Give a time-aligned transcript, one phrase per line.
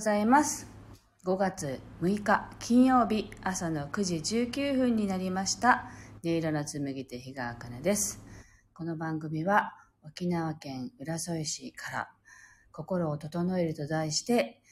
[0.00, 0.66] ございます。
[1.26, 4.14] 5月6日金曜日朝の9時
[4.46, 5.90] 19分になりました。
[6.24, 8.18] 音色の紡手日川茜です。
[8.72, 12.08] この番組は沖縄県浦添市から
[12.72, 14.62] 心を整えると題して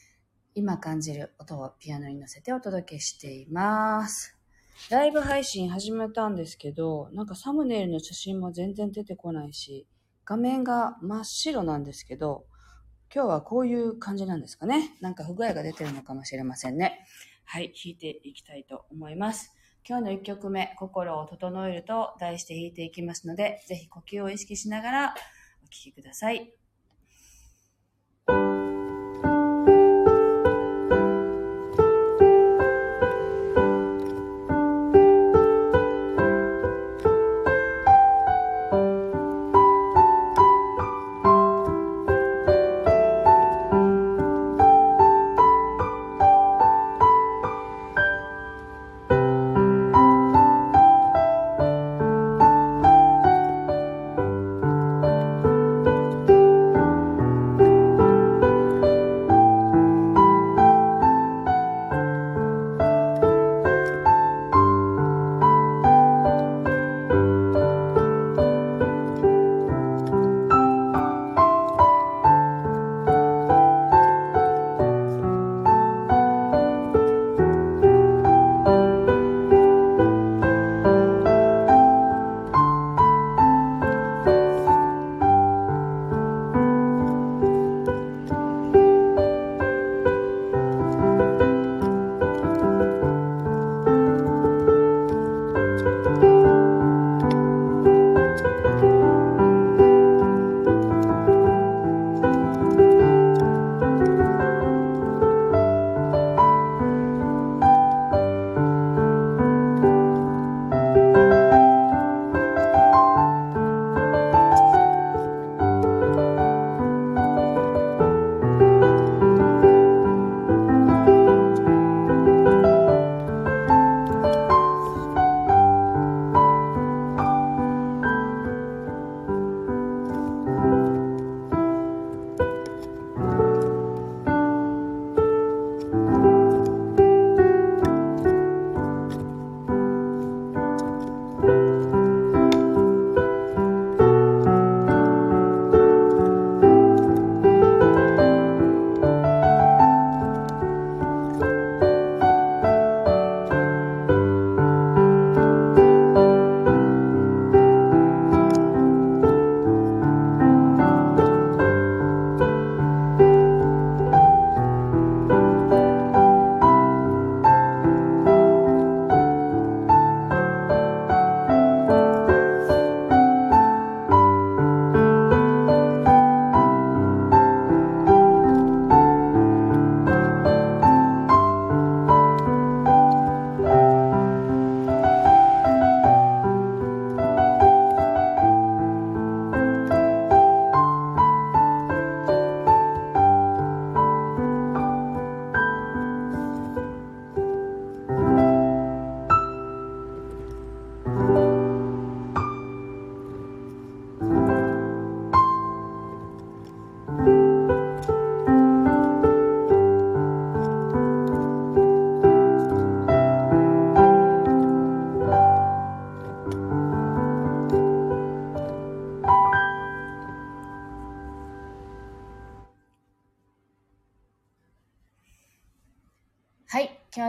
[0.55, 4.35] 今感じる音をピアノに乗せてお届けしています。
[4.89, 9.85] ライブ配信始めたんですけど、なんかサムネイルの写真も全然出てこないし、
[10.25, 12.47] 画面が真っ白なんですけど、
[13.13, 14.95] 今日はこういう感じなんですかね。
[15.01, 17.05] なんか不具合が出てるのかもしれませんね。
[17.43, 19.51] はい、弾いていきたいと思います。
[19.87, 25.15] 今日の1曲目、心を整えると題して弾いていきますので、ぜひ呼吸を意識しながら
[25.63, 26.58] お聴きください。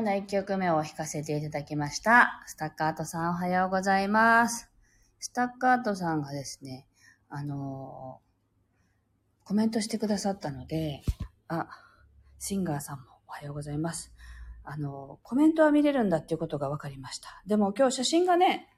[0.03, 2.43] の1曲目を弾かせていただきました。
[2.47, 4.71] スタッカートさんおはようございます。
[5.19, 6.87] スタッカートさんがですね、
[7.29, 8.31] あのー
[9.45, 11.03] コメントしてくださったので、
[11.49, 11.69] あ、
[12.39, 14.13] シンガーさんもおはようございます。
[14.65, 17.43] あのーコメントは見れるんだっていうことが分かりました。
[17.47, 18.69] でも今日写真がね、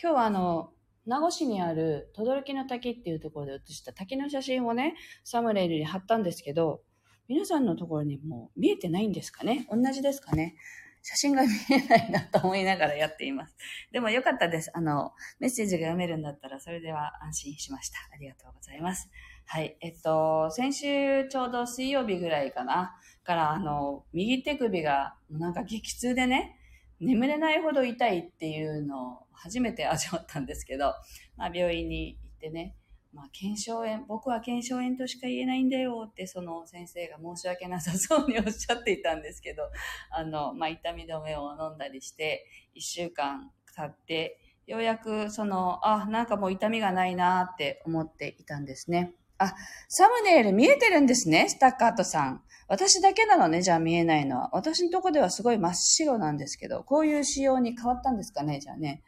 [0.00, 0.70] 今日はあの、
[1.06, 4.94] 名護市にある轟の滝っていうところで写した滝の写真をね、
[5.24, 6.82] サムネイルに貼ったんですけど、
[7.30, 9.64] 皆さんのところにもう見えてないんですかね？
[9.70, 10.56] 同じですかね？
[11.00, 13.54] 写真が見えないなと思いながらやっています。
[13.92, 14.72] でもよかったです。
[14.74, 17.98] あの、メッセージが読めるんだったらそれでは安心しました。
[18.12, 19.08] ありがとうございます。
[19.46, 19.76] はい。
[19.80, 22.96] えっと、先週ちょうど水曜日ぐらいかな？
[23.22, 26.58] から、あの、右手首がなんか激痛でね、
[26.98, 30.94] 眠れないほど痛いっていうのを初めて味わったんですけど、
[31.36, 32.74] まあ病院に行ってね、
[33.12, 39.64] まあ、検証炎、僕は検証炎としか言えないんだよって、その先生が申し訳なさそうにおっしゃっていたんですけど、
[40.10, 42.46] あの、まあ、痛み止めを飲んだりして、
[42.76, 49.12] 1週間経って、ようやくその、あ、なんかもう痛みがないなって思っていたんですね。
[49.38, 49.54] あ、
[49.88, 52.42] サムネイル見えてるんですね、スタッカートさん。
[52.68, 54.50] 私だけなのね、じゃあ見えないのは。
[54.52, 59.02] 私のとこではすごい真っ白なんですけど、こういう仕様に変わったんですかね、じゃあね。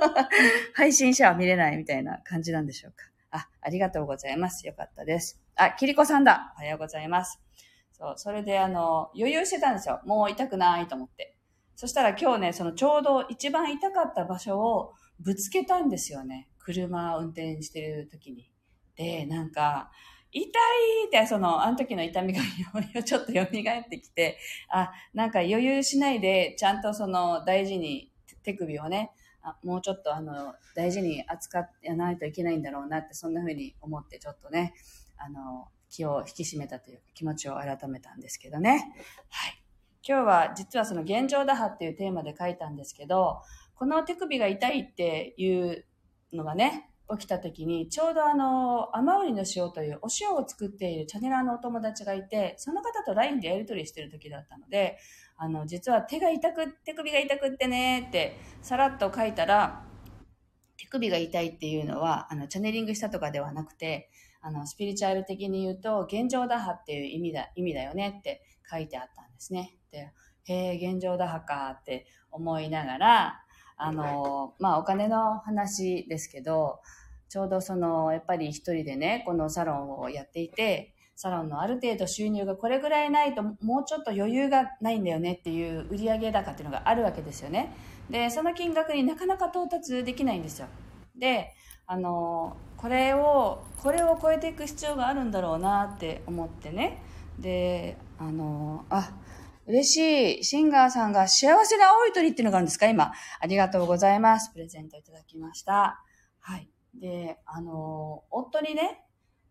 [0.72, 3.13] 配信者は見れないみたいな感じなんでしょうか。
[3.34, 4.64] あ、ありがとうございます。
[4.64, 5.42] よかったです。
[5.56, 6.54] あ、キリコさんだ。
[6.56, 7.40] おはようございます。
[7.92, 10.00] そう、それであの、余裕してたんですよ。
[10.06, 11.36] もう痛くないと思って。
[11.74, 16.48] そしたら今日ね、そのちょうど一番痛かった場所をぶつけたんですよね。
[16.58, 18.52] 車を運転してる時に。
[18.94, 19.90] で、なんか、
[20.30, 22.40] 痛いって、その、あの時の痛みが
[23.02, 24.38] ちょっと蘇ってきて、
[24.68, 28.12] あ、なんか余裕しないで、ちゃんとその大事に
[28.44, 29.10] 手首をね、
[29.44, 34.74] あもうちょっとあの、大事に扱ってやないといけないんだろうなって、そんな風に思ってちょっとね、
[35.18, 38.92] あの、気を引き締めたというか気持ちを改めたんですけどね。
[39.28, 39.62] はい。
[40.06, 43.42] 今日は実はその現状打破っていうテーマで書いたんですけど、
[43.74, 45.84] この手首が痛いっていう
[46.32, 54.98] のがね、起きた時に、ちょうどあの、甘売りの塩というお塩を作っているチャネラーのお友達がいて、その方と LINE でやり取りしてる時だったので、
[55.36, 59.84] あの、実は手が痛く、手首が痛くってねって、さらっと書いたら、
[60.78, 64.10] 手首が痛いっていうのは、あの、チャネリングしたとかではなくて、
[64.40, 69.76] あの、スピリチュアル的に言うと、現状打破っていう意味だ、意味だよねって書いてあったんですね。
[69.90, 70.12] で、
[70.44, 73.43] へえ、現状打破かって思いながら、
[73.76, 76.80] あの、まあ、お金の話ですけど、
[77.28, 87.74] ちょうどその、やっぱり一人でね、このサロンをやっていて、サロンのある程度収入がこれぐらいないと、もうちょっと余裕がないんだよねっていう売上高っていうのがあるわけですよね。
[88.10, 90.66] で、その金額になかなか到達できないんですよ。
[91.16, 91.52] で、
[91.86, 97.02] あの、これを、これを超えていく必要があるんだろうなって思ってね。
[97.38, 99.10] で、あの、あ、
[99.66, 100.44] 嬉しい。
[100.44, 102.86] シンガーさんが幸せな青い鳥っていうのがあるんですか？
[102.86, 103.12] 今。
[103.40, 104.50] ありがとうございます。
[104.52, 106.02] プレゼントいただきました。
[106.40, 106.68] はい。
[107.00, 109.04] で、あの、夫にね、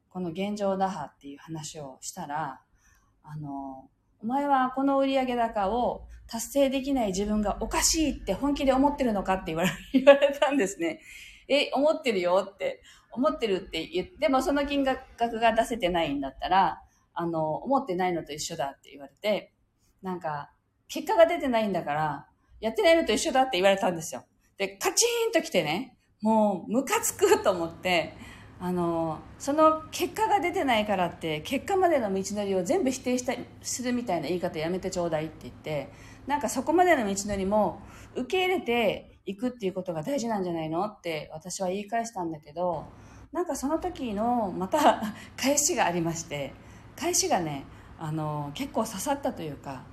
[0.10, 2.62] この現状打破っていう話をしたら、
[3.24, 3.90] あの、
[4.22, 11.02] お前はこの売上高を達成できない自分がおかしいって本気で思ってるのかって言われ 言われたんですね。
[11.50, 16.82] え、思ってるよって、思ってるって言って、もその金額が出せてないんだったら、
[17.14, 19.53] あの、思ってないのと一緒だって言われて、
[20.04, 20.52] なんか、
[20.88, 22.28] 結果が出てないんだから、
[22.60, 24.24] やってないのと一緒だって言われたんですよ。
[24.58, 28.14] で、カチンと来てね、もう、ムカつくと思って、
[28.60, 35.90] あの、その結果が出てないからって、結果までの道のりを全部否定したするみたいな言い方やめてちょうだいって言って、
[36.28, 37.82] なんかそこまでの道のりも
[38.16, 42.86] 受け入れていくっていうことが大事なんじゃないのって私は言い返したんだけど、
[43.34, 45.02] なんかその時のまた
[45.36, 46.54] 返しがありまして、
[46.96, 47.66] 返しがね、
[48.00, 49.84] あの、結構刺さったというか、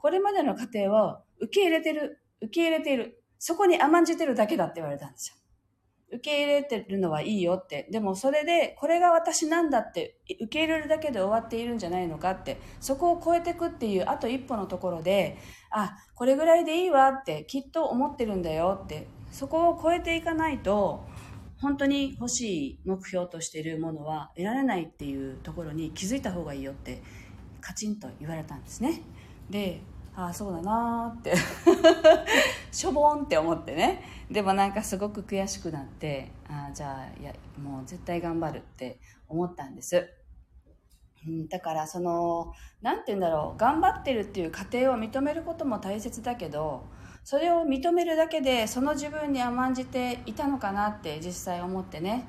[0.00, 3.22] これまでの過程を受け入れてる、受け入れている。
[3.38, 5.36] そこに甘んじてるだけだって言われたんですよ。
[6.12, 7.86] 受け入れてるのはいいよって。
[7.90, 15.38] でもそれで、これが私なんだって受け入れるだけで終わっているんじゃないのかって、そこを超えていくっていうあと一歩のところで、
[15.70, 21.04] あ、これぐらいでいいわってきっと思ってるんだよって、そこを超えていかないと、
[21.60, 27.02] 本当に欲しい目標としているものは得られないっていうところに気づいた方がいいよって
[27.60, 29.02] カチンと言われたんですね。
[29.50, 29.82] で、
[30.14, 31.34] ああそうだなーって。
[32.72, 34.02] しょぼんって思ってね。
[34.30, 40.08] でもなんかすごく悔しくなってああじゃあいやもう絶対頑張るって思ったんです、
[41.26, 43.58] うん、だからその何て言うんだろう。
[43.58, 46.84] 頑張ってるっていう過程を認めることも大切だけど
[47.24, 52.28] それを認めるだけでその自分に甘んじていたのかなって実際思ってね。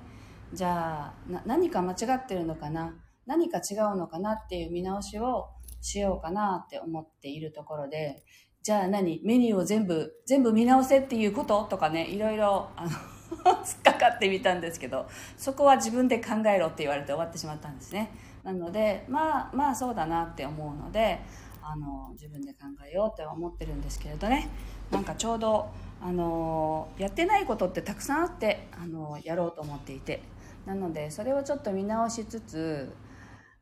[0.54, 2.96] じゃあ何か間違ってるのかな？
[3.28, 5.50] 何か違うのかなっていう見直しを
[5.82, 8.24] しようかなって思っているところで、
[8.64, 9.22] じゃあ何？
[9.24, 11.64] メニューを全部、全部見直せっていうこと？
[11.64, 12.90] とかね、いろいろ、あの
[13.64, 15.08] 突っかかってみたんですけど、
[15.38, 18.12] そこは自分で考えろって言われて終わってしまったんですね。
[18.44, 21.20] なので、まあ、まあそうだなって思うので、
[21.64, 24.50] あの、自分で考えようって思ってるんですけれどね。
[24.92, 25.70] なんかちょうど、
[26.02, 30.22] あの、やってないことってたくさんあって、あの、やろうと思っていて。
[30.66, 32.94] なので、それをちょっと見直しつつ、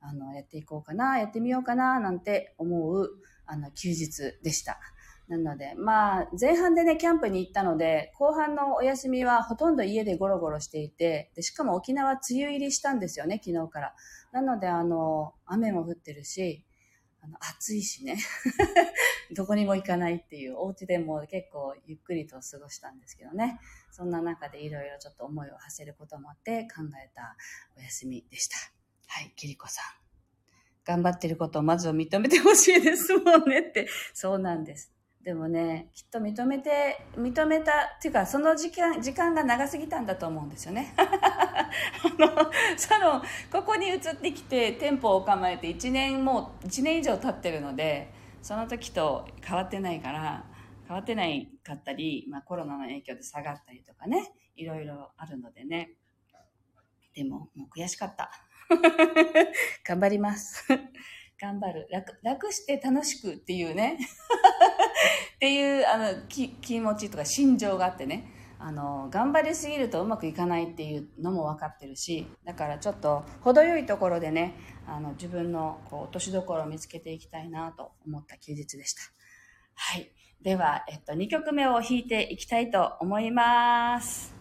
[0.02, 3.10] あの、やっていこうかな、やってみようかな、なんて思う、
[3.46, 4.80] あの、休日でした。
[5.28, 13.96] なので、まあ、前半でね、キャンプに行ったので、後半のお休みはほとんど家でゴロゴロしていて、でしかも沖縄梅雨入りしたんですよね、昨日から。
[14.32, 16.66] なので、あの、雨も降ってるし、
[17.22, 18.18] あの暑いしね。
[19.36, 23.60] どこにも行かないっていう、お家でも結構ゆっくりと過ごしたんですけどね。
[23.92, 27.36] そんな中でいろいろちょっと思いを馳せることもあって考えた
[27.78, 28.79] お休みでした。
[29.10, 29.86] はい、キリコさん。
[30.86, 33.88] 頑張ってることをまずは認めてほしいですもんねって。
[34.14, 34.94] そうなんです。
[35.24, 40.94] でもね、きっと認めて、認めた、っていうか、その時間、時間が長すぎたんだと思うんですよね。
[40.98, 41.70] あ
[42.18, 50.46] の、その、ここに移ってきて、店舗を構えて1年もう、1年以上経ってるので、その時と変わってないから、
[50.88, 55.96] 変わってないかったり、まあコロナの影響で下がったりとかね、いろいろあるのでね。
[57.14, 58.32] でも、もう悔しかった。
[59.86, 60.66] 頑張ります。
[61.40, 61.88] 頑張る。
[61.90, 63.98] 楽、楽して楽しくっていうね。
[65.36, 68.34] っていう、あの、気、気持ちとか心情があってね。
[68.62, 74.54] あの、頑張りすぎるとうまくいかないっていうのも分かってるし、だからちょっと程よいところでね、
[74.86, 79.02] あの、自分のこう落としどころを見つけていきたいなと思った休日でした。
[79.76, 80.12] はい。
[80.42, 84.39] では、えっと、2曲目を弾いていきたいと思います。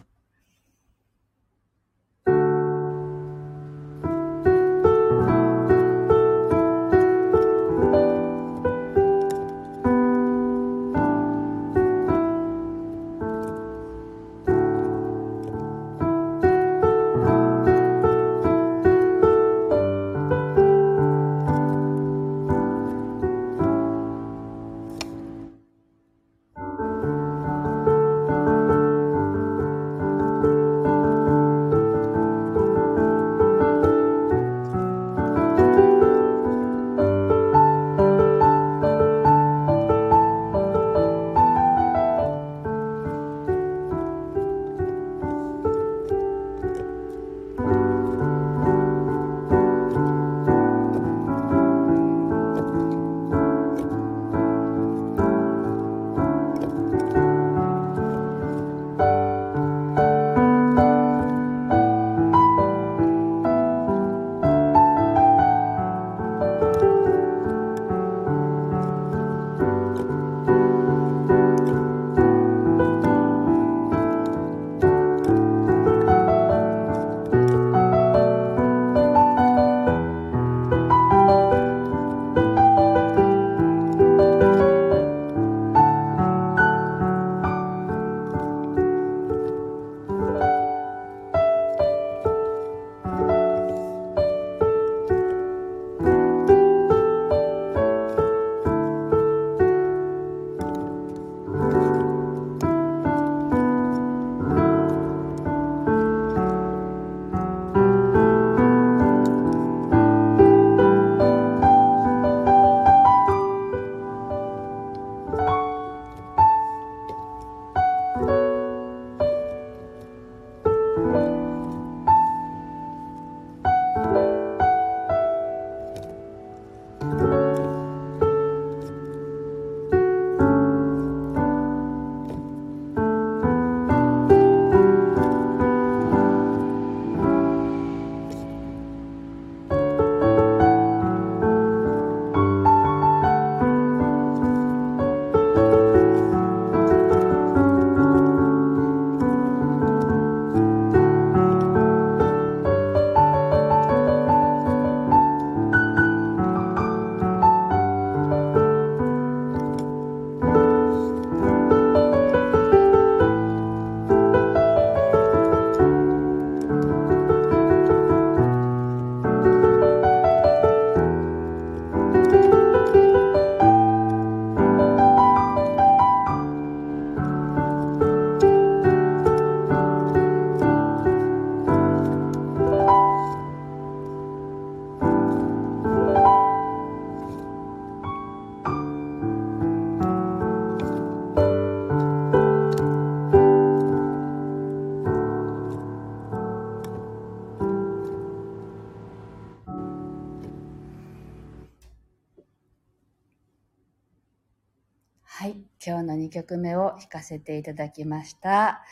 [205.41, 208.83] はい今日の2曲目を弾かせていただきました。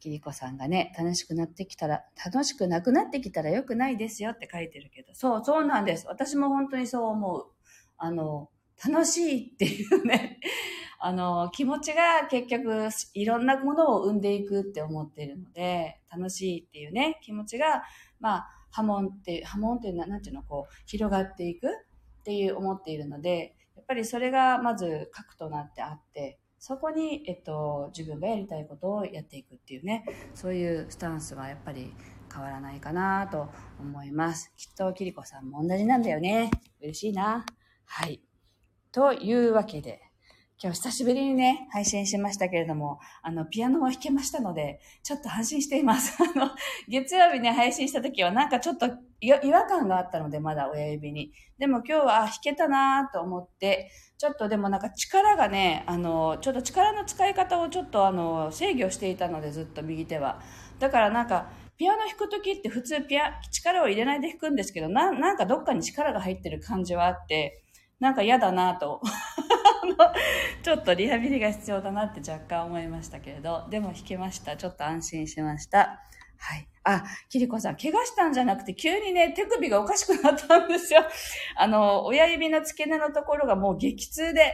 [0.00, 6.08] キリコさんがね、楽しくなってきたら、楽しくなくなってきたら良くないですよって書いてるけど、そう、そうなんです。
[6.08, 7.46] 私も本当にそう思う。
[7.98, 8.50] あの、
[8.84, 10.40] 楽しいっていうね、
[10.98, 17.84] あの、気持ちが結局いろんなものを生んでいくって思ってるので、楽しいっていうね、気持ちが、
[18.18, 21.68] まあ、波紋って、波紋っていうのは、なんていうの、こう、広がっていく。
[22.22, 23.56] っていう思っているので、
[23.92, 31.92] ぱりそれがまず核となってあって、そこに、えっと、自分がやりたいことをやっていくっていうね、そういうスタンスはやっぱり
[32.32, 34.52] 変わらないかなと思います。
[34.56, 36.50] きっとキリコさんも同じなんだよね。
[36.80, 37.44] 嬉しいな。
[37.84, 38.22] はい。
[38.92, 40.00] というわけで、
[40.64, 46.16] 今日久しぶりにね、配信しましたけれども、あの、ピアノを弾けましたので、ちょっと安心しています。
[46.22, 46.52] あの、
[46.86, 48.86] 月曜日ね、配信した時はなんかちょっと
[49.20, 51.32] 違和感があったので、まだ親指に。
[51.58, 60.40] でも今日は弾けたなと思って、ちょっとでもなんか力がね、あの、ちょっと力の使い方をちょっとあの、制御していたので、ずっと右手は。
[60.78, 67.64] だからなんか、ピアノ弾くときって普通ピア、力を入れないで弾くんですけど、な、なんかどっかに力が入ってる感じはあって、
[67.98, 69.00] なんか嫌だなと
[70.62, 74.56] ちょっとリハビリが必要だなって若干思いましたけれど、でも弾けました。
[74.56, 76.00] ちょっと安心しました。
[76.38, 76.68] はい。
[76.84, 81.04] あ、キリコさん、怪我したんじゃなくて、急にね、手首がおかしくなったんですよ。
[81.56, 84.52] あの、親指の付け根のところがもう激痛で、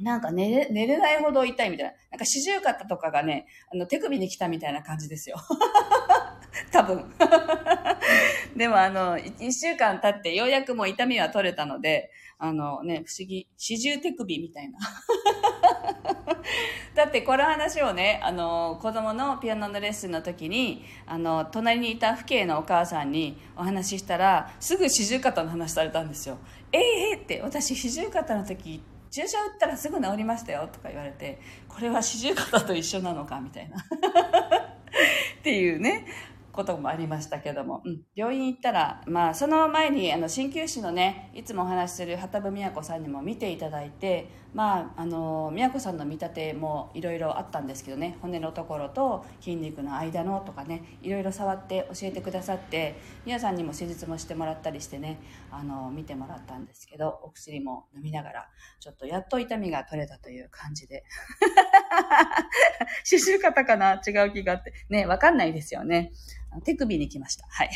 [0.00, 1.92] なんか寝れ、寝れないほど痛いみたいな。
[2.10, 5.36] なんか四十肩とかがね、あの、手首に来たみたいな感じですよ。
[6.72, 7.14] 多分。
[8.56, 14.78] でもあの、一週間経ってようやくもう痛みは取れたので、あのね、不思議、四十手首みたいな。
[16.94, 26.38] だってこの話をね、あの、子供のピアノのレッスンの時に、あの、隣にいた父兄のお母さんにお話ししたら、すぐ四十肩の話されたんですよ。
[26.72, 26.78] え
[27.12, 33.78] えー、って、私四十肩の時、注射打ったらすぐ治りましたよとか言われて、これは四十肩と一緒なのかみたいな。
[35.38, 36.06] っていうね、
[36.54, 48.16] こともありましたけども、うん、病院行ったら、まあ、その前にあの鍼灸師のねいつもお話しする畑部子さんにも見ていただいて、まあ、あの子さんの見立てもいろいろあったんですけどね。
[48.22, 58.48] 骨のところと筋肉の間のとかねいろいろ触って教えてくださって皆さんにも施術もしてもらったりしてねあの見てもらったんですけどお薬も飲みながら
[58.80, 61.04] ちょっとやっと痛みが取れたという感じで。
[63.08, 64.00] 刺繍方かな？
[64.06, 64.72] 違う気があって。
[64.88, 66.12] ねわかんないですよね。
[66.62, 67.46] 手首に来ました。
[67.48, 67.70] はい。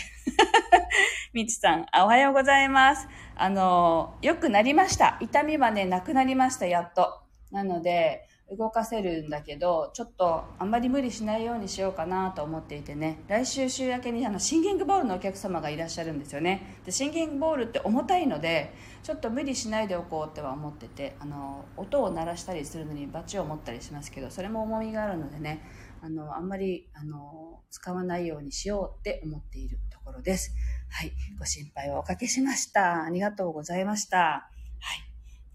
[1.33, 3.09] みちさん、おはようございます。
[3.37, 5.19] あの、良くなりました。
[5.21, 7.21] 痛みはね、なくなりました、やっと。
[7.51, 16.81] なので、動かせるんだけど、ちょっとあんまり無理しないようにしようかなと思っていてね、来週週明けにあのシンギングボールのお客様がいらっしゃるんですよね。
[16.87, 25.62] で、シンギングボールって重たいので、ちょっと無理しないでおこうっては思ってて、あの、音を鳴らしたりするのにバチを持ったりしますけど、それも重みがあるのでね、
[26.03, 30.53] あの、あんまり、あの、使わないようにしようって思っているところです。
[30.91, 31.13] はい。
[31.39, 33.05] ご心配をおかけしました。
[33.05, 34.19] ありがとうございました。
[34.19, 35.09] はい。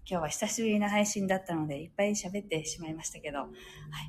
[0.06, 3.50] 今日は久しぶりな配信だったので、いっぱい喋ってしまいましたけど、はい。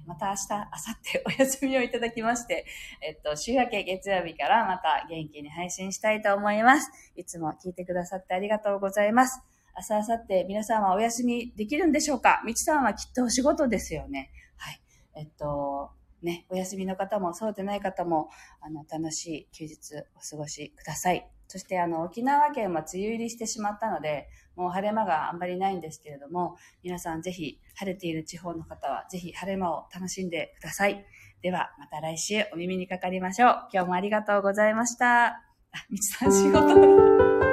[0.05, 2.65] また明日、明後日 お休みをいただきまして、
[3.01, 6.91] えっと、週明け月曜日からまた元気に配信したいと思います。
[7.15, 9.39] いつも聞いてくださってありがとうございます。
[9.77, 12.41] 明日、明後日、皆さんはお休みできるんでしょうか？
[12.45, 14.31] みちさんはきっとお仕事ですよね。
[14.57, 14.81] はい。
[15.15, 15.91] えっと、
[16.25, 21.29] ね、お休みの方もそうでない方も、あの、楽しい休日お過ごしください。
[21.47, 31.05] そして、あの、沖縄県は梅雨入りしてしまったので、もう晴れ間があんまりないんですけれども、皆さんぜひ、晴れている地方の方は、ぜひ晴れ間を楽しんでください。
[31.41, 33.69] では、また来週お耳にかかりましょう。
[33.71, 35.25] 今日もありがとうございました。
[35.27, 35.41] あ、
[35.89, 37.44] みちさん仕事